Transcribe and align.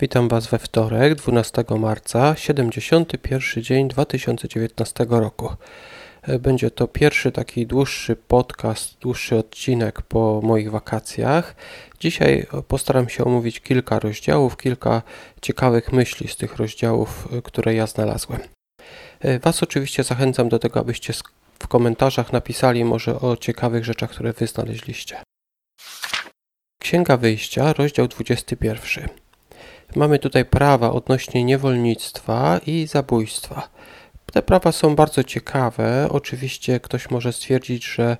Witam 0.00 0.28
Was 0.28 0.46
we 0.46 0.58
wtorek, 0.58 1.14
12 1.14 1.64
marca, 1.78 2.36
71 2.36 3.62
dzień 3.62 3.88
2019 3.88 5.06
roku. 5.10 5.54
E, 6.22 6.38
będzie 6.38 6.70
to 6.70 6.88
pierwszy 6.88 7.32
taki 7.32 7.66
dłuższy 7.66 8.16
podcast, 8.16 8.98
dłuższy 8.98 9.36
odcinek 9.36 10.02
po 10.02 10.40
moich 10.44 10.70
wakacjach. 10.70 11.54
Dzisiaj 12.00 12.46
postaram 12.68 13.08
się 13.08 13.24
omówić 13.24 13.60
kilka 13.60 13.98
rozdziałów, 13.98 14.56
kilka 14.56 15.02
ciekawych 15.42 15.92
myśli 15.92 16.28
z 16.28 16.36
tych 16.36 16.56
rozdziałów, 16.56 17.28
e, 17.32 17.42
które 17.42 17.74
ja 17.74 17.86
znalazłem. 17.86 18.40
E, 19.20 19.38
Was 19.38 19.62
oczywiście 19.62 20.04
zachęcam 20.04 20.48
do 20.48 20.58
tego, 20.58 20.80
abyście 20.80 21.12
w 21.58 21.68
komentarzach 21.68 22.32
napisali 22.32 22.84
może 22.84 23.20
o 23.20 23.36
ciekawych 23.36 23.84
rzeczach, 23.84 24.10
które 24.10 24.32
Wy 24.32 24.46
znaleźliście. 24.46 25.22
Księga 26.82 27.16
Wyjścia, 27.16 27.72
rozdział 27.72 28.08
21. 28.08 29.29
Mamy 29.96 30.18
tutaj 30.18 30.44
prawa 30.44 30.92
odnośnie 30.92 31.44
niewolnictwa 31.44 32.60
i 32.66 32.86
zabójstwa. 32.86 33.68
Te 34.32 34.42
prawa 34.42 34.72
są 34.72 34.94
bardzo 34.94 35.24
ciekawe. 35.24 36.08
Oczywiście 36.10 36.80
ktoś 36.80 37.10
może 37.10 37.32
stwierdzić, 37.32 37.84
że 37.84 38.16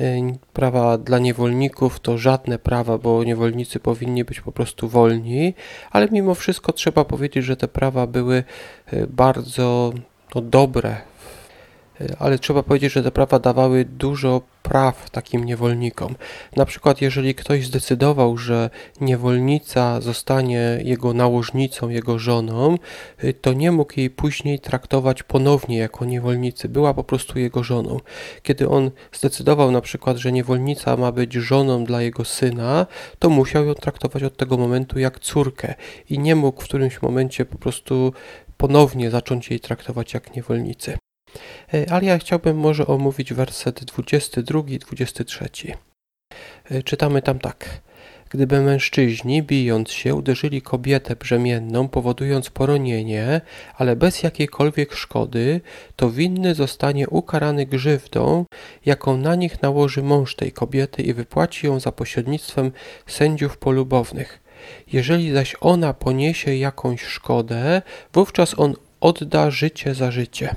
e, 0.00 0.32
prawa 0.52 0.98
dla 0.98 1.18
niewolników 1.18 2.00
to 2.00 2.18
żadne 2.18 2.58
prawa, 2.58 2.98
bo 2.98 3.24
niewolnicy 3.24 3.80
powinni 3.80 4.24
być 4.24 4.40
po 4.40 4.52
prostu 4.52 4.88
wolni, 4.88 5.54
ale 5.90 6.08
mimo 6.12 6.34
wszystko 6.34 6.72
trzeba 6.72 7.04
powiedzieć, 7.04 7.44
że 7.44 7.56
te 7.56 7.68
prawa 7.68 8.06
były 8.06 8.44
e, 8.86 9.06
bardzo 9.06 9.92
no, 10.34 10.40
dobre 10.40 10.96
ale 12.18 12.38
trzeba 12.38 12.62
powiedzieć, 12.62 12.92
że 12.92 13.02
te 13.02 13.10
prawa 13.10 13.38
dawały 13.38 13.84
dużo 13.84 14.40
praw 14.62 15.10
takim 15.10 15.44
niewolnikom. 15.44 16.14
Na 16.56 16.64
przykład, 16.64 17.00
jeżeli 17.00 17.34
ktoś 17.34 17.66
zdecydował, 17.66 18.36
że 18.36 18.70
niewolnica 19.00 20.00
zostanie 20.00 20.80
jego 20.84 21.14
nałożnicą, 21.14 21.88
jego 21.88 22.18
żoną, 22.18 22.78
y, 23.24 23.34
to 23.34 23.52
nie 23.52 23.72
mógł 23.72 23.92
jej 23.96 24.10
później 24.10 24.60
traktować 24.60 25.22
ponownie 25.22 25.78
jako 25.78 26.04
niewolnicy. 26.04 26.68
Była 26.68 26.94
po 26.94 27.04
prostu 27.04 27.38
jego 27.38 27.62
żoną. 27.62 28.00
Kiedy 28.42 28.68
on 28.68 28.90
zdecydował 29.12 29.70
na 29.70 29.80
przykład, 29.80 30.16
że 30.16 30.32
niewolnica 30.32 30.96
ma 30.96 31.12
być 31.12 31.32
żoną 31.32 31.84
dla 31.84 32.02
jego 32.02 32.24
syna, 32.24 32.86
to 33.18 33.30
musiał 33.30 33.64
ją 33.64 33.74
traktować 33.74 34.22
od 34.22 34.36
tego 34.36 34.56
momentu 34.56 34.98
jak 34.98 35.18
córkę 35.18 35.74
i 36.10 36.18
nie 36.18 36.34
mógł 36.34 36.60
w 36.60 36.64
którymś 36.64 37.02
momencie 37.02 37.44
po 37.44 37.58
prostu 37.58 38.12
ponownie 38.56 39.10
zacząć 39.10 39.50
jej 39.50 39.60
traktować 39.60 40.14
jak 40.14 40.36
niewolnicy. 40.36 41.03
E, 41.74 41.92
ale 41.92 42.04
ja 42.04 42.18
chciałbym 42.18 42.56
może 42.58 42.86
omówić 42.86 43.32
werset 43.32 43.84
22 43.84 44.62
i 44.68 44.78
23. 44.78 45.48
E, 46.70 46.82
czytamy 46.82 47.22
tam 47.22 47.38
tak. 47.38 47.80
Gdyby 48.30 48.60
mężczyźni, 48.60 49.42
bijąc 49.42 49.90
się, 49.90 50.14
uderzyli 50.14 50.62
kobietę 50.62 51.16
brzemienną, 51.16 51.88
powodując 51.88 52.50
poronienie, 52.50 53.40
ale 53.76 53.96
bez 53.96 54.22
jakiejkolwiek 54.22 54.94
szkody, 54.94 55.60
to 55.96 56.10
winny 56.10 56.54
zostanie 56.54 57.08
ukarany 57.08 57.66
grzywdą, 57.66 58.44
jaką 58.86 59.16
na 59.16 59.34
nich 59.34 59.62
nałoży 59.62 60.02
mąż 60.02 60.34
tej 60.34 60.52
kobiety 60.52 61.02
i 61.02 61.14
wypłaci 61.14 61.66
ją 61.66 61.80
za 61.80 61.92
pośrednictwem 61.92 62.72
sędziów 63.06 63.58
polubownych. 63.58 64.40
Jeżeli 64.92 65.32
zaś 65.32 65.56
ona 65.60 65.94
poniesie 65.94 66.56
jakąś 66.56 67.02
szkodę, 67.02 67.82
wówczas 68.12 68.58
on 68.58 68.74
odda 69.00 69.50
życie 69.50 69.94
za 69.94 70.10
życie. 70.10 70.56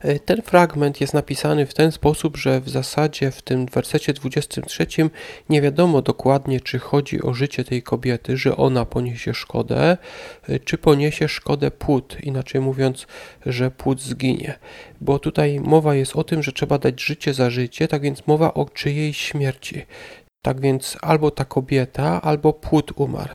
E, 0.00 0.18
ten 0.18 0.42
fragment 0.42 1.00
jest 1.00 1.14
napisany 1.14 1.66
w 1.66 1.74
ten 1.74 1.92
sposób, 1.92 2.36
że 2.36 2.60
w 2.60 2.68
zasadzie 2.68 3.30
w 3.30 3.42
tym 3.42 3.66
wersecie 3.66 4.12
23 4.12 4.86
nie 5.48 5.62
wiadomo 5.62 6.02
dokładnie, 6.02 6.60
czy 6.60 6.78
chodzi 6.78 7.22
o 7.22 7.34
życie 7.34 7.64
tej 7.64 7.82
kobiety, 7.82 8.36
że 8.36 8.56
ona 8.56 8.84
poniesie 8.84 9.34
szkodę, 9.34 9.96
e, 10.48 10.58
czy 10.58 10.78
poniesie 10.78 11.28
szkodę 11.28 11.70
płód, 11.70 12.16
inaczej 12.22 12.60
mówiąc, 12.60 13.06
że 13.46 13.70
płód 13.70 14.02
zginie. 14.02 14.58
Bo 15.00 15.18
tutaj 15.18 15.60
mowa 15.60 15.94
jest 15.94 16.16
o 16.16 16.24
tym, 16.24 16.42
że 16.42 16.52
trzeba 16.52 16.78
dać 16.78 17.02
życie 17.02 17.34
za 17.34 17.50
życie, 17.50 17.88
tak 17.88 18.02
więc 18.02 18.26
mowa 18.26 18.54
o 18.54 18.64
czyjejś 18.64 19.18
śmierci. 19.18 19.86
Tak 20.42 20.60
więc 20.60 20.96
albo 21.02 21.30
ta 21.30 21.44
kobieta, 21.44 22.22
albo 22.22 22.52
płód 22.52 22.92
umarł. 22.96 23.32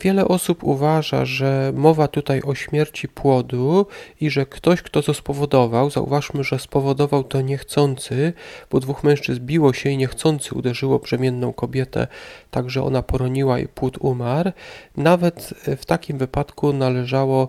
Wiele 0.00 0.28
osób 0.28 0.64
uważa, 0.64 1.24
że 1.24 1.72
mowa 1.74 2.08
tutaj 2.08 2.42
o 2.42 2.54
śmierci 2.54 3.08
płodu 3.08 3.86
i 4.20 4.30
że 4.30 4.46
ktoś, 4.46 4.82
kto 4.82 5.02
to 5.02 5.14
spowodował, 5.14 5.90
zauważmy, 5.90 6.44
że 6.44 6.58
spowodował 6.58 7.24
to 7.24 7.40
niechcący, 7.40 8.32
bo 8.70 8.80
dwóch 8.80 9.04
mężczyzn 9.04 9.40
biło 9.40 9.72
się 9.72 9.90
i 9.90 9.96
niechcący 9.96 10.54
uderzyło 10.54 10.98
brzemienną 10.98 11.52
kobietę, 11.52 12.06
tak 12.50 12.70
że 12.70 12.82
ona 12.82 13.02
poroniła 13.02 13.58
i 13.58 13.68
płód 13.68 13.98
umarł. 14.00 14.52
Nawet 14.96 15.54
w 15.76 15.84
takim 15.86 16.18
wypadku 16.18 16.72
należało 16.72 17.48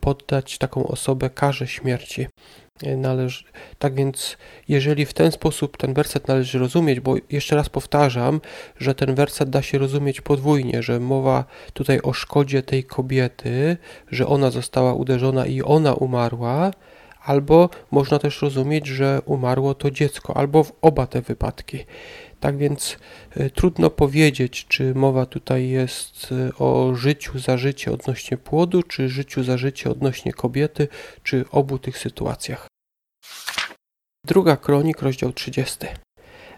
poddać 0.00 0.58
taką 0.58 0.86
osobę 0.86 1.30
karze 1.30 1.66
śmierci. 1.66 2.26
Należy, 2.96 3.44
tak 3.78 3.94
więc, 3.94 4.36
jeżeli 4.68 5.06
w 5.06 5.12
ten 5.12 5.32
sposób 5.32 5.76
ten 5.76 5.94
werset 5.94 6.28
należy 6.28 6.58
rozumieć, 6.58 7.00
bo 7.00 7.14
jeszcze 7.30 7.56
raz 7.56 7.68
powtarzam, 7.68 8.40
że 8.78 8.94
ten 8.94 9.14
werset 9.14 9.50
da 9.50 9.62
się 9.62 9.78
rozumieć 9.78 10.20
podwójnie, 10.20 10.82
że 10.82 11.00
mowa 11.00 11.44
tutaj 11.72 12.00
o 12.02 12.12
szkodzie 12.12 12.62
tej 12.62 12.84
kobiety, 12.84 13.76
że 14.10 14.26
ona 14.26 14.50
została 14.50 14.94
uderzona 14.94 15.46
i 15.46 15.62
ona 15.62 15.94
umarła, 15.94 16.70
albo 17.26 17.70
można 17.90 18.18
też 18.18 18.42
rozumieć, 18.42 18.86
że 18.86 19.20
umarło 19.24 19.74
to 19.74 19.90
dziecko, 19.90 20.36
albo 20.36 20.64
w 20.64 20.72
oba 20.82 21.06
te 21.06 21.22
wypadki. 21.22 21.84
Tak 22.46 22.56
więc 22.56 22.96
y, 23.36 23.50
trudno 23.50 23.90
powiedzieć, 23.90 24.66
czy 24.68 24.94
mowa 24.94 25.26
tutaj 25.26 25.68
jest 25.68 26.32
y, 26.32 26.56
o 26.58 26.94
życiu 26.94 27.38
za 27.38 27.56
życie 27.56 27.92
odnośnie 27.92 28.36
płodu, 28.36 28.82
czy 28.82 29.08
życiu 29.08 29.42
za 29.42 29.56
życie 29.56 29.90
odnośnie 29.90 30.32
kobiety, 30.32 30.88
czy 31.22 31.44
obu 31.50 31.78
tych 31.78 31.98
sytuacjach. 31.98 32.66
Druga 34.26 34.56
kronik, 34.56 35.02
rozdział 35.02 35.32
30. 35.32 35.78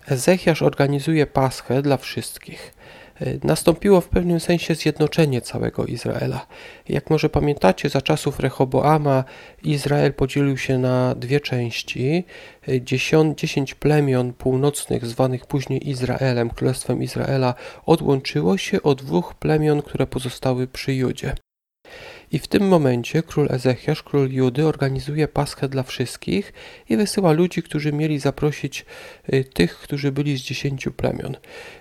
Ezechiasz 0.09 0.63
organizuje 0.63 1.27
paschę 1.27 1.83
dla 1.83 1.97
wszystkich. 1.97 2.75
Y, 3.23 3.41
nastąpiło 3.45 4.01
w 4.01 4.09
pewnym 4.09 4.41
sensie 4.41 4.75
zjednoczenie 4.75 5.41
całego 5.41 5.87
Izraela. 5.87 6.47
Jak 6.89 7.11
może 7.11 7.29
pamiętacie, 7.29 7.89
za 7.89 8.03
czasów 8.03 8.41
Rehoboama 8.41 9.25
Izrael 9.63 10.15
podzielił 10.15 10.57
się 10.57 10.79
na 10.79 11.15
dwie 11.15 11.41
części. 11.41 12.25
Dziesiąt, 12.81 13.39
dziesięć 13.39 13.75
plemion 13.75 14.33
północnych, 14.33 15.07
zwanych 15.07 15.47
później 15.47 15.91
Izraelem, 15.91 16.51
Królestwem 16.51 17.03
Izraela, 17.03 17.55
odłączyło 17.87 18.59
się 18.59 18.83
od 18.83 19.03
dwóch 19.03 19.35
plemion, 19.35 19.83
które 19.83 20.07
pozostały 20.07 20.67
przy 20.67 20.95
Judzie. 20.95 21.35
I 22.33 22.39
w 22.39 22.49
tym 22.49 22.69
momencie 22.69 23.23
król 23.23 23.49
Ezechiasz, 23.51 24.03
król 24.03 24.31
Judy, 24.31 24.67
organizuje 24.67 25.29
paschę 25.29 25.69
dla 25.69 25.83
wszystkich 25.83 26.53
i 26.89 26.97
wysyła 26.97 27.33
ludzi, 27.33 27.63
którzy 27.63 27.93
mieli 27.93 28.19
zaprosić 28.19 28.85
y, 29.33 29.45
tych, 29.45 29.79
którzy 29.79 30.13
byli 30.13 30.39
z 30.39 30.41
dziesięciu 30.41 30.93
plemion. 30.93 31.37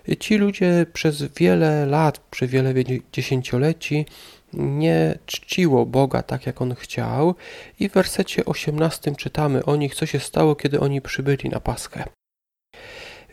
Y, 0.10 0.18
ci 0.18 0.38
ludzie 0.38 0.86
przez 0.94 1.24
wiele 1.24 1.86
lat, 1.86 2.20
przez 2.20 2.50
wiele 2.50 2.74
dziesięcioleci 3.14 4.06
nie 4.54 5.20
czciło 5.26 5.86
Boga 5.86 6.24
tak, 6.24 6.46
jak 6.46 6.62
on 6.62 6.76
chciał, 6.76 7.36
i 7.80 7.90
w 7.90 7.94
wersecie 7.94 8.46
18 8.46 9.16
czytamy 9.16 9.66
o 9.66 9.76
nich, 9.76 9.96
co 9.96 10.06
się 10.06 10.20
stało, 10.20 10.56
kiedy 10.56 10.80
oni 10.80 11.02
przybyli 11.02 11.50
na 11.50 11.60
paschę. 11.60 12.04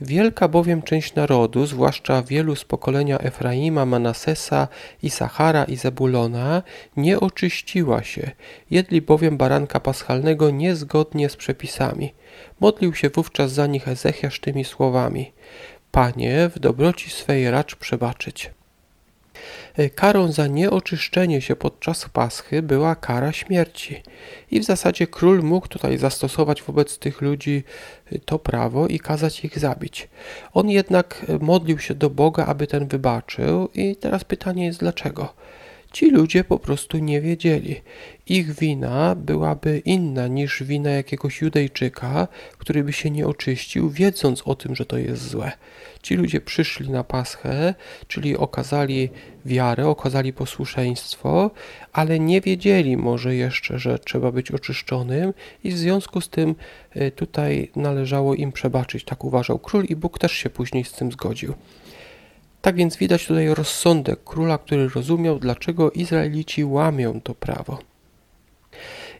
Wielka 0.00 0.48
bowiem 0.48 0.82
część 0.82 1.14
narodu, 1.14 1.66
zwłaszcza 1.66 2.22
wielu 2.22 2.56
z 2.56 2.64
pokolenia 2.64 3.18
Efraima, 3.18 3.86
Manasesa, 3.86 4.68
Isachara 5.02 5.64
i 5.64 5.76
Zebulona, 5.76 6.62
nie 6.96 7.20
oczyściła 7.20 8.02
się, 8.02 8.30
jedli 8.70 9.02
bowiem 9.02 9.36
baranka 9.36 9.80
paschalnego 9.80 10.50
niezgodnie 10.50 11.28
z 11.28 11.36
przepisami. 11.36 12.14
Modlił 12.60 12.94
się 12.94 13.10
wówczas 13.10 13.52
za 13.52 13.66
nich 13.66 13.88
Ezechiasz 13.88 14.40
tymi 14.40 14.64
słowami: 14.64 15.32
Panie, 15.90 16.50
w 16.54 16.58
dobroci 16.58 17.10
swej 17.10 17.50
racz 17.50 17.76
przebaczyć. 17.76 18.50
E, 19.76 19.90
karą 19.90 20.32
za 20.32 20.46
nieoczyszczenie 20.46 21.40
się 21.40 21.56
podczas 21.56 22.08
Paschy 22.08 22.62
była 22.62 22.94
kara 22.94 23.32
śmierci. 23.32 24.02
I 24.50 24.60
w 24.60 24.64
zasadzie 24.64 25.06
król 25.06 25.42
mógł 25.42 25.68
tutaj 25.68 25.98
zastosować 25.98 26.62
wobec 26.62 26.98
tych 26.98 27.20
ludzi 27.20 27.64
e, 28.12 28.18
to 28.18 28.38
prawo 28.38 28.86
i 28.86 28.98
kazać 28.98 29.44
ich 29.44 29.58
zabić. 29.58 30.08
On 30.52 30.70
jednak 30.70 31.26
modlił 31.40 31.78
się 31.78 31.94
do 31.94 32.10
Boga, 32.10 32.46
aby 32.46 32.66
ten 32.66 32.88
wybaczył, 32.88 33.68
i 33.74 33.96
teraz 33.96 34.24
pytanie 34.24 34.66
jest 34.66 34.80
dlaczego? 34.80 35.34
Ci 35.94 36.10
ludzie 36.10 36.44
po 36.44 36.58
prostu 36.58 36.98
nie 36.98 37.20
wiedzieli. 37.20 37.80
Ich 38.26 38.52
wina 38.54 39.14
byłaby 39.14 39.82
inna 39.84 40.26
niż 40.26 40.62
wina 40.62 40.90
jakiegoś 40.90 41.40
Judejczyka, 41.40 42.28
który 42.58 42.84
by 42.84 42.92
się 42.92 43.10
nie 43.10 43.26
oczyścił, 43.26 43.90
wiedząc 43.90 44.42
o 44.44 44.54
tym, 44.54 44.74
że 44.74 44.86
to 44.86 44.98
jest 44.98 45.28
złe. 45.28 45.52
Ci 46.02 46.14
ludzie 46.14 46.40
przyszli 46.40 46.90
na 46.90 47.04
Paschę, 47.04 47.74
czyli 48.08 48.36
okazali 48.36 49.10
wiarę, 49.44 49.88
okazali 49.88 50.32
posłuszeństwo, 50.32 51.50
ale 51.92 52.18
nie 52.18 52.40
wiedzieli 52.40 52.96
może 52.96 53.34
jeszcze, 53.34 53.78
że 53.78 53.98
trzeba 53.98 54.32
być 54.32 54.50
oczyszczonym 54.50 55.34
i 55.64 55.70
w 55.70 55.78
związku 55.78 56.20
z 56.20 56.28
tym 56.28 56.54
e, 56.90 57.10
tutaj 57.10 57.70
należało 57.76 58.34
im 58.34 58.52
przebaczyć. 58.52 59.04
Tak 59.04 59.24
uważał 59.24 59.58
król 59.58 59.84
i 59.84 59.96
Bóg 59.96 60.18
też 60.18 60.32
się 60.32 60.50
później 60.50 60.84
z 60.84 60.92
tym 60.92 61.12
zgodził. 61.12 61.54
Tak 62.64 62.76
więc 62.76 62.96
widać 62.96 63.26
tutaj 63.26 63.54
rozsądek 63.54 64.24
króla, 64.24 64.58
który 64.58 64.88
rozumiał, 64.88 65.38
dlaczego 65.38 65.90
Izraelici 65.90 66.64
łamią 66.64 67.20
to 67.20 67.34
prawo. 67.34 67.78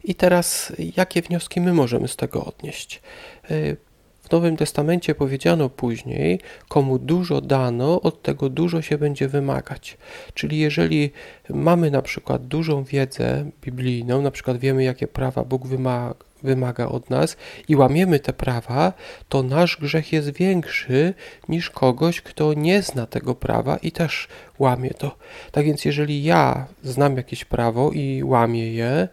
I 0.05 0.15
teraz, 0.15 0.73
jakie 0.97 1.23
wnioski 1.23 1.61
my 1.61 1.73
możemy 1.73 2.09
z 2.09 2.17
tego 2.17 2.45
odnieść? 2.45 3.03
Y, 3.51 3.77
w 4.23 4.31
Nowym 4.33 4.57
Testamencie 4.57 5.15
powiedziano 5.15 5.69
później, 5.69 6.41
komu 6.69 6.99
dużo 6.99 7.41
dano, 7.41 8.01
od 8.01 8.23
tego 8.23 8.49
dużo 8.49 8.83
się 8.83 8.99
będzie 8.99 9.29
wymagać. 9.29 9.99
Czyli 10.35 10.59
jeżeli 10.59 11.11
mamy 11.51 11.91
na 11.91 12.03
przykład 12.03 12.47
dużą 12.47 12.85
wiedzę 12.85 13.51
biblijną, 13.63 14.23
na 14.23 14.31
przykład 14.31 14.59
wiemy, 14.59 14.85
jakie 14.85 15.09
prawa 15.09 15.45
Bóg 15.45 15.67
wymaga, 15.67 16.15
wymaga 16.45 16.87
od 16.87 17.11
nas 17.11 17.37
i 17.69 17.77
łamiemy 17.77 18.21
te 18.21 18.33
prawa, 18.33 18.93
to 19.29 19.43
nasz 19.43 19.77
grzech 19.77 20.13
jest 20.13 20.33
większy 20.33 21.15
niż 21.49 21.71
kogoś, 21.71 22.21
kto 22.21 22.55
nie 22.55 22.83
zna 22.83 23.07
tego 23.07 23.35
prawa 23.35 23.77
i 23.77 23.93
też 23.93 24.29
łamie 24.59 24.91
to. 24.91 25.17
Tak 25.53 25.65
więc, 25.65 25.85
jeżeli 25.85 26.25
ja 26.25 26.67
znam 26.83 27.17
jakieś 27.17 27.45
prawo 27.45 27.91
i 27.93 28.23
łamię 28.23 28.73
je, 28.73 29.09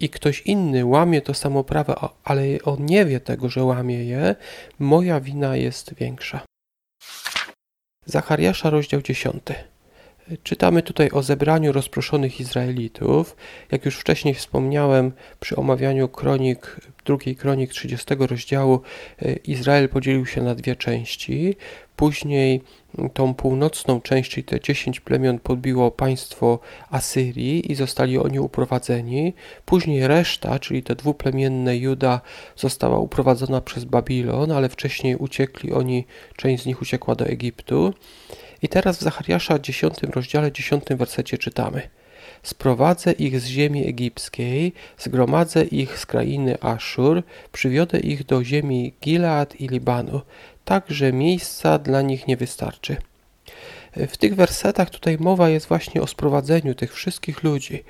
i 0.00 0.08
ktoś 0.08 0.40
inny 0.40 0.84
łamie 0.84 1.20
to 1.20 1.34
samo 1.34 1.64
prawo, 1.64 2.14
ale 2.24 2.42
on 2.64 2.86
nie 2.86 3.04
wie 3.04 3.20
tego, 3.20 3.48
że 3.48 3.64
łamie 3.64 4.04
je, 4.04 4.36
moja 4.78 5.20
wina 5.20 5.56
jest 5.56 5.94
większa. 5.94 6.40
Zachariasza, 8.06 8.70
rozdział 8.70 9.02
10. 9.02 9.42
Czytamy 10.42 10.82
tutaj 10.82 11.10
o 11.10 11.22
zebraniu 11.22 11.72
rozproszonych 11.72 12.40
Izraelitów. 12.40 13.36
Jak 13.70 13.84
już 13.84 13.96
wcześniej 13.96 14.34
wspomniałem 14.34 15.12
przy 15.40 15.56
omawianiu 15.56 16.08
kronik, 16.08 16.80
drugiej 17.04 17.36
kronik 17.36 17.70
30 17.70 18.14
rozdziału, 18.18 18.80
e, 19.22 19.32
Izrael 19.32 19.88
podzielił 19.88 20.26
się 20.26 20.42
na 20.42 20.54
dwie 20.54 20.76
części. 20.76 21.56
Później 21.96 22.62
tą 23.14 23.34
północną 23.34 24.00
część, 24.00 24.30
czyli 24.30 24.44
te 24.44 24.60
dziesięć 24.60 25.00
plemion, 25.00 25.38
podbiło 25.38 25.90
państwo 25.90 26.58
Asyrii 26.90 27.72
i 27.72 27.74
zostali 27.74 28.18
oni 28.18 28.40
uprowadzeni. 28.40 29.34
Później 29.64 30.06
reszta, 30.06 30.58
czyli 30.58 30.82
te 30.82 30.94
dwuplemienne 30.94 31.76
Juda, 31.76 32.20
została 32.56 32.98
uprowadzona 32.98 33.60
przez 33.60 33.84
Babilon, 33.84 34.52
ale 34.52 34.68
wcześniej 34.68 35.16
uciekli 35.16 35.72
oni, 35.72 36.06
część 36.36 36.62
z 36.62 36.66
nich 36.66 36.82
uciekła 36.82 37.14
do 37.14 37.26
Egiptu. 37.26 37.94
I 38.62 38.68
teraz 38.68 38.98
w 38.98 39.02
Zachariasza 39.02 39.58
10 39.58 39.94
rozdziale 40.02 40.52
10 40.52 40.84
wersecie 40.90 41.38
czytamy 41.38 41.88
Sprowadzę 42.42 43.12
ich 43.12 43.40
z 43.40 43.46
ziemi 43.46 43.88
egipskiej, 43.88 44.72
zgromadzę 44.98 45.64
ich 45.64 45.98
z 45.98 46.06
krainy 46.06 46.60
Aszur, 46.60 47.22
przywiodę 47.52 48.00
ich 48.00 48.24
do 48.24 48.44
ziemi 48.44 48.94
Gilead 49.02 49.60
i 49.60 49.68
Libanu, 49.68 50.20
tak 50.64 50.84
że 50.88 51.12
miejsca 51.12 51.78
dla 51.78 52.02
nich 52.02 52.26
nie 52.26 52.36
wystarczy. 52.36 52.96
W 53.96 54.16
tych 54.16 54.34
wersetach 54.34 54.90
tutaj 54.90 55.16
mowa 55.20 55.48
jest 55.48 55.66
właśnie 55.66 56.02
o 56.02 56.06
sprowadzeniu 56.06 56.74
tych 56.74 56.94
wszystkich 56.94 57.42
ludzi, 57.42 57.84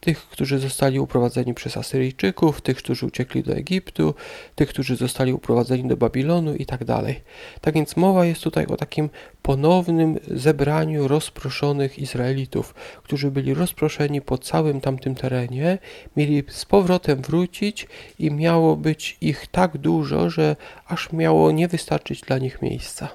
tych, 0.00 0.28
którzy 0.28 0.58
zostali 0.58 1.00
uprowadzeni 1.00 1.54
przez 1.54 1.76
Asyryjczyków, 1.76 2.60
tych, 2.60 2.76
którzy 2.76 3.06
uciekli 3.06 3.42
do 3.42 3.54
Egiptu, 3.54 4.14
tych, 4.54 4.68
którzy 4.68 4.96
zostali 4.96 5.32
uprowadzeni 5.32 5.88
do 5.88 5.96
Babilonu 5.96 6.54
i 6.54 6.66
tak 6.66 6.84
dalej. 6.84 7.20
Tak 7.60 7.74
więc 7.74 7.96
mowa 7.96 8.24
jest 8.24 8.42
tutaj 8.42 8.66
o 8.66 8.76
takim 8.76 9.10
ponownym 9.42 10.18
zebraniu 10.30 11.08
rozproszonych 11.08 11.98
Izraelitów, 11.98 12.74
którzy 13.02 13.30
byli 13.30 13.54
rozproszeni 13.54 14.20
po 14.20 14.38
całym 14.38 14.80
tamtym 14.80 15.14
terenie, 15.14 15.78
mieli 16.16 16.44
z 16.48 16.64
powrotem 16.64 17.22
wrócić 17.22 17.86
i 18.18 18.30
miało 18.30 18.76
być 18.76 19.16
ich 19.20 19.46
tak 19.46 19.78
dużo, 19.78 20.30
że 20.30 20.56
aż 20.86 21.12
miało 21.12 21.50
nie 21.50 21.68
wystarczyć 21.68 22.20
dla 22.20 22.38
nich 22.38 22.62
miejsca. 22.62 23.08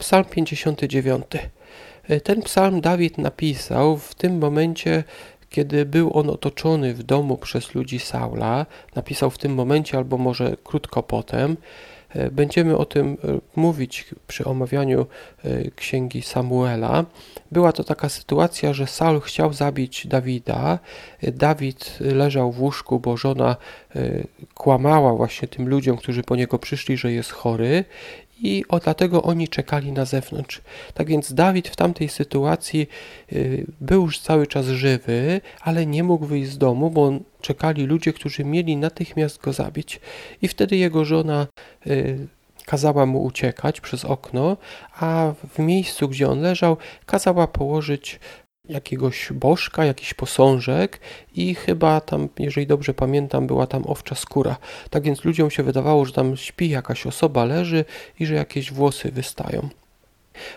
Psalm 0.00 0.24
59. 0.24 1.24
E, 2.08 2.20
ten 2.20 2.42
psalm 2.42 2.80
Dawid 2.80 3.18
napisał 3.18 3.96
w 3.96 4.14
tym 4.14 4.38
momencie, 4.38 5.04
kiedy 5.50 5.86
był 5.86 6.18
on 6.18 6.30
otoczony 6.30 6.94
w 6.94 7.02
domu 7.02 7.36
przez 7.36 7.74
ludzi 7.74 7.98
Saula. 7.98 8.66
Napisał 8.94 9.30
w 9.30 9.38
tym 9.38 9.54
momencie, 9.54 9.98
albo 9.98 10.18
może 10.18 10.56
krótko 10.64 11.02
potem. 11.02 11.56
E, 12.08 12.30
będziemy 12.30 12.76
o 12.76 12.84
tym 12.84 13.16
e, 13.24 13.38
mówić 13.56 14.04
przy 14.26 14.44
omawianiu 14.44 15.06
księgi 15.76 16.22
Samuela. 16.22 17.04
Była 17.52 17.72
to 17.72 17.84
taka 17.84 18.08
sytuacja, 18.08 18.72
że 18.72 18.86
Saul 18.86 19.20
chciał 19.20 19.52
zabić 19.52 20.06
Dawida. 20.06 20.78
Dawid 21.22 21.98
leżał 22.00 22.52
w 22.52 22.60
łóżku, 22.60 23.00
bo 23.00 23.16
żona 23.16 23.56
kłamała 24.54 25.14
właśnie 25.14 25.48
tym 25.48 25.68
ludziom, 25.68 25.96
którzy 25.96 26.22
po 26.22 26.36
niego 26.36 26.58
przyszli, 26.58 26.96
że 26.96 27.12
jest 27.12 27.30
chory 27.30 27.84
i 28.42 28.64
o, 28.68 28.78
dlatego 28.78 29.22
oni 29.22 29.48
czekali 29.48 29.92
na 29.92 30.04
zewnątrz. 30.04 30.60
Tak 30.94 31.08
więc 31.08 31.32
Dawid 31.32 31.68
w 31.68 31.76
tamtej 31.76 32.08
sytuacji 32.08 32.88
y, 33.32 33.66
był 33.80 34.02
już 34.02 34.18
cały 34.20 34.46
czas 34.46 34.66
żywy, 34.66 35.40
ale 35.60 35.86
nie 35.86 36.04
mógł 36.04 36.26
wyjść 36.26 36.50
z 36.50 36.58
domu, 36.58 36.90
bo 36.90 37.12
czekali 37.40 37.86
ludzie, 37.86 38.12
którzy 38.12 38.44
mieli 38.44 38.76
natychmiast 38.76 39.40
go 39.40 39.52
zabić. 39.52 40.00
I 40.42 40.48
wtedy 40.48 40.76
jego 40.76 41.04
żona 41.04 41.46
y, 41.86 42.28
kazała 42.66 43.06
mu 43.06 43.24
uciekać 43.24 43.80
przez 43.80 44.04
okno, 44.04 44.56
a 45.00 45.32
w 45.54 45.58
miejscu, 45.58 46.08
gdzie 46.08 46.28
on 46.28 46.40
leżał, 46.40 46.76
kazała 47.06 47.46
położyć 47.46 48.20
jakiegoś 48.68 49.32
bożka, 49.32 49.84
jakiś 49.84 50.14
posążek 50.14 51.00
i 51.34 51.54
chyba 51.54 52.00
tam, 52.00 52.28
jeżeli 52.38 52.66
dobrze 52.66 52.94
pamiętam, 52.94 53.46
była 53.46 53.66
tam 53.66 53.86
owcza 53.86 54.14
skóra. 54.14 54.56
Tak 54.90 55.02
więc 55.02 55.24
ludziom 55.24 55.50
się 55.50 55.62
wydawało, 55.62 56.04
że 56.04 56.12
tam 56.12 56.36
śpi 56.36 56.68
jakaś 56.68 57.06
osoba, 57.06 57.44
leży 57.44 57.84
i 58.20 58.26
że 58.26 58.34
jakieś 58.34 58.72
włosy 58.72 59.10
wystają. 59.12 59.68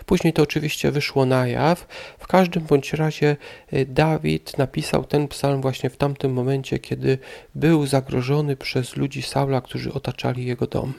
Później 0.06 0.32
to 0.32 0.42
oczywiście 0.42 0.90
wyszło 0.90 1.26
na 1.26 1.46
jaw. 1.48 1.86
W 2.18 2.26
każdym 2.26 2.62
bądź 2.62 2.92
razie 2.92 3.36
y, 3.72 3.86
Dawid 3.86 4.58
napisał 4.58 5.04
ten 5.04 5.28
psalm 5.28 5.60
właśnie 5.60 5.90
w 5.90 5.96
tamtym 5.96 6.32
momencie, 6.32 6.78
kiedy 6.78 7.18
był 7.54 7.86
zagrożony 7.86 8.56
przez 8.56 8.96
ludzi 8.96 9.22
Saula, 9.22 9.60
którzy 9.60 9.92
otaczali 9.92 10.46
jego 10.46 10.66
dom. 10.66 10.94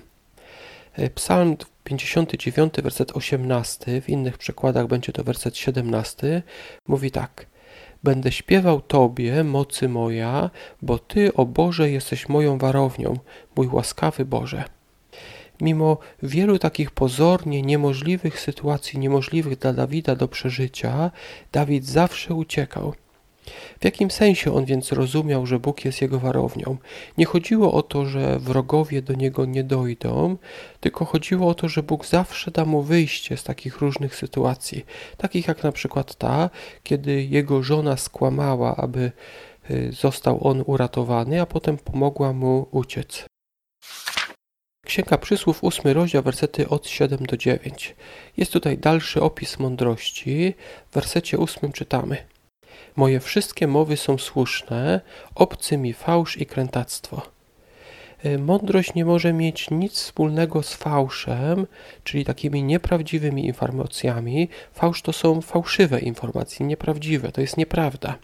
Y, 1.00 1.10
psalm 1.10 1.58
59, 1.84 2.74
werset 2.84 3.12
18, 3.12 4.02
w 4.02 4.10
innych 4.10 4.38
przekładach 4.38 4.88
będzie 4.88 5.14
to 5.14 5.24
werset 5.24 5.58
17, 5.58 6.44
mówi 6.88 7.12
tak. 7.12 7.46
Będę 8.04 8.32
śpiewał 8.32 8.82
Tobie, 8.82 9.44
mocy 9.44 9.90
moja, 9.90 10.50
bo 10.82 11.00
Ty, 11.00 11.34
o 11.34 11.46
Boże, 11.46 11.92
jesteś 11.92 12.30
moją 12.30 12.58
warownią, 12.58 13.18
mój 13.56 13.68
łaskawy 13.68 14.26
Boże. 14.26 14.64
Mimo 15.62 15.98
wielu 16.24 16.60
takich 16.60 16.92
pozornie 16.92 17.62
niemożliwych 17.62 18.40
sytuacji, 18.40 19.00
niemożliwych 19.00 19.58
dla 19.58 19.74
Dawida 19.74 20.16
do 20.16 20.28
przeżycia, 20.28 21.12
Dawid 21.52 21.86
zawsze 21.86 22.34
uciekał. 22.34 22.94
W 23.80 23.86
jakim 23.86 24.12
sensie 24.12 24.56
on 24.56 24.66
więc 24.66 24.92
rozumiał, 24.92 25.46
że 25.46 25.60
Bóg 25.60 25.86
jest 25.86 26.02
jego 26.02 26.20
warownią? 26.20 26.78
Nie 27.18 27.26
chodziło 27.26 27.74
o 27.74 27.84
to, 27.84 28.06
że 28.06 28.40
wrogowie 28.40 29.02
do 29.02 29.14
niego 29.14 29.46
nie 29.46 29.64
dojdą, 29.64 30.38
tylko 30.80 31.06
chodziło 31.06 31.48
o 31.50 31.54
to, 31.54 31.70
że 31.70 31.84
Bóg 31.84 32.06
zawsze 32.06 32.52
da 32.52 32.66
mu 32.66 32.82
wyjście 32.82 33.38
z 33.38 33.44
takich 33.44 33.78
różnych 33.78 34.16
sytuacji, 34.16 34.86
takich 35.18 35.48
jak 35.48 35.64
na 35.64 35.72
przykład 35.72 36.16
ta, 36.16 36.50
kiedy 36.84 37.24
jego 37.24 37.64
żona 37.64 37.98
skłamała, 37.98 38.76
aby 38.76 39.12
y, 39.72 39.92
został 39.92 40.48
on 40.48 40.64
uratowany, 40.66 41.42
a 41.42 41.46
potem 41.46 41.78
pomogła 41.78 42.34
mu 42.34 42.68
uciec. 42.72 43.26
Księga 44.86 45.18
Przysłów, 45.18 45.64
ósmy 45.64 45.94
rozdział, 45.94 46.24
wersety 46.24 46.70
od 46.70 46.88
7 46.88 47.26
do 47.26 47.38
9. 47.38 47.96
Jest 48.38 48.54
tutaj 48.54 48.78
dalszy 48.78 49.22
opis 49.22 49.60
mądrości. 49.60 50.54
W 50.92 50.94
wersecie 50.94 51.38
ósmym 51.38 51.72
czytamy– 51.72 52.18
Moje 52.96 53.20
wszystkie 53.20 53.68
mowy 53.68 53.98
są 53.98 54.18
słuszne, 54.18 55.02
obcy 55.36 55.78
mi 55.78 55.94
fałsz 55.94 56.38
i 56.38 56.46
krętactwo. 56.46 57.22
E, 58.24 58.38
mądrość 58.38 58.94
nie 58.94 59.06
może 59.06 59.34
mieć 59.34 59.70
nic 59.72 59.94
wspólnego 59.94 60.64
z 60.64 60.74
fałszem, 60.74 61.68
czyli 62.04 62.26
takimi 62.26 62.64
nieprawdziwymi 62.64 63.46
informacjami. 63.46 64.50
Fałsz 64.74 65.02
to 65.02 65.14
są 65.14 65.42
fałszywe 65.42 66.00
informacje, 66.00 66.66
nieprawdziwe, 66.66 67.32
to 67.32 67.42
jest 67.42 67.58
nieprawda. 67.58 68.16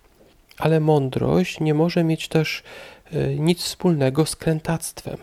Ale 0.57 0.79
mądrość 0.79 1.59
nie 1.59 1.73
może 1.73 2.03
mieć 2.03 2.27
też 2.27 2.63
e, 3.11 3.27
nic 3.27 3.61
wspólnego 3.61 4.25
z 4.25 4.35
krętactwem. 4.35 5.17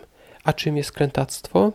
A 0.45 0.53
czym 0.53 0.77
jest 0.77 0.93
krętactwo? 0.93 1.73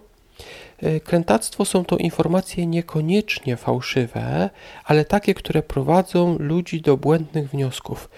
E, 0.83 0.99
krętactwo 0.99 1.65
są 1.65 1.85
to 1.85 1.97
informacje 1.97 2.67
niekoniecznie 2.67 3.57
fałszywe, 3.57 4.49
ale 4.85 5.05
takie, 5.05 5.33
które 5.33 5.63
prowadzą 5.63 6.37
ludzi 6.39 6.81
do 6.81 6.97
błędnych 6.97 7.49
wniosków. 7.49 8.09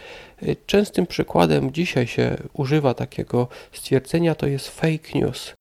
E, 0.42 0.56
częstym 0.66 1.08
przykładem 1.08 1.74
dzisiaj 1.74 2.08
się 2.08 2.38
używa 2.54 2.94
takiego 2.94 3.48
stwierdzenia 3.72 4.36
to 4.36 4.48
jest 4.48 4.70
fake 4.70 5.10
news. 5.16 5.55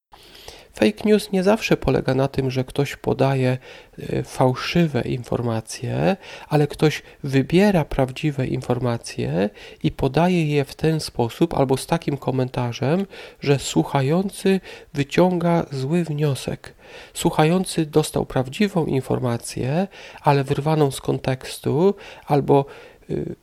Fake 0.75 1.05
news 1.05 1.33
nie 1.33 1.43
zawsze 1.43 1.77
polega 1.77 2.15
na 2.15 2.29
tym, 2.29 2.51
że 2.51 2.65
ktoś 2.65 2.97
podaje 2.97 3.59
e, 3.99 4.23
fałszywe 4.23 5.03
informacje, 5.03 6.17
ale 6.49 6.67
ktoś 6.67 7.03
wybiera 7.25 7.85
prawdziwe 7.85 8.47
informacje 8.47 9.51
i 9.83 9.93
podaje 9.93 10.47
je 10.47 10.65
w 10.65 10.75
ten 10.75 11.01
sposób 11.01 11.55
albo 11.55 11.77
z 11.77 11.87
takim 11.87 12.17
komentarzem, 12.17 13.07
że 13.41 13.59
słuchający 13.59 14.61
wyciąga 14.95 15.67
zły 15.71 16.05
wniosek. 16.05 16.75
Słuchający 17.15 17.87
dostał 17.87 18.27
prawdziwą 18.27 18.87
informację, 18.87 19.89
ale 20.23 20.45
wyrwaną 20.45 20.91
z 20.91 21.01
kontekstu 21.01 21.95
albo 22.27 22.67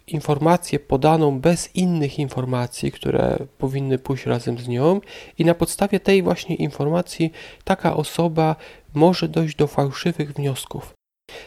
informację 0.08 0.80
podaną 0.80 1.39
bez 1.39 1.75
innych 1.75 2.20
informacji, 2.20 2.91
które 2.91 3.38
powinny 3.58 3.98
pójść 3.98 4.25
razem 4.25 4.58
z 4.58 4.68
nią, 4.68 5.01
i 5.38 5.46
na 5.46 5.56
podstawie 5.56 6.00
tej 6.00 6.24
właśnie 6.24 6.56
informacji 6.56 7.32
taka 7.63 7.96
osoba 7.96 8.56
może 8.94 9.27
dojść 9.27 9.56
do 9.56 9.68
fałszywych 9.68 10.34
wniosków. 10.34 10.94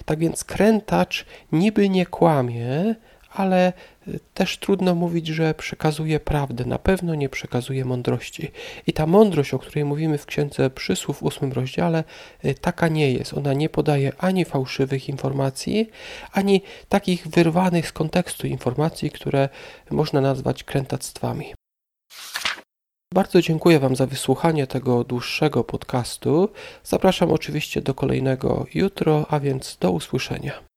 Tak 0.05 0.19
więc 0.19 0.45
krętacz 0.45 1.27
niby 1.53 1.89
nie 1.89 2.07
kłamie, 2.07 2.95
ale 3.35 3.73
y, 4.09 4.21
też 4.35 4.59
trudno 4.59 4.95
mówić, 4.95 5.27
że 5.27 5.55
przekazuje 5.55 6.21
prawdę, 6.21 6.65
na 6.65 6.79
pewno 6.79 7.15
nie 7.15 7.29
przekazuje 7.29 7.85
mądrości. 7.85 8.51
I 8.87 8.93
ta 8.93 9.07
mądrość, 9.07 9.55
o 9.55 9.59
której 9.59 9.85
mówimy 9.85 10.19
w 10.19 10.27
Księdze 10.27 10.71
Przysłów 10.71 11.19
w 11.19 11.23
ósmym 11.23 11.53
rozdziale, 11.53 12.05
y, 12.45 12.55
taka 12.55 12.89
nie 12.89 13.13
jest. 13.13 13.35
Ona 13.35 13.53
nie 13.53 13.69
podaje 13.69 14.13
ani 14.19 14.45
fałszywych 14.45 15.09
informacji, 15.09 15.91
ani 16.33 16.63
takich 16.89 17.29
wyrwanych 17.29 17.89
z 17.89 17.93
kontekstu 17.93 18.47
informacji, 18.47 19.11
które 19.11 19.49
można 19.91 20.21
nazwać 20.21 20.65
krętactwami. 20.65 21.55
Bardzo 23.15 23.43
dziękuję 23.43 23.79
Wam 23.79 23.97
za 23.97 24.07
wysłuchanie 24.07 24.67
tego 24.67 25.05
dłuższego 25.05 25.65
podcastu. 25.65 26.49
Zapraszam 26.85 27.33
oczywiście 27.33 27.83
do 27.83 27.95
kolejnego 27.95 28.67
jutro, 28.75 29.27
a 29.29 29.41
więc 29.41 29.77
do 29.81 29.91
usłyszenia. 29.91 30.74